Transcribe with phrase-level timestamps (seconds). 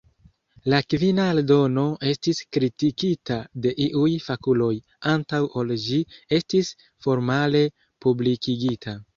[0.73, 4.73] La kvina eldono estis kritikita de iuj fakuloj
[5.15, 6.01] antaŭ ol ĝi
[6.39, 6.75] estis
[7.09, 7.67] formale
[8.09, 9.01] publikigita.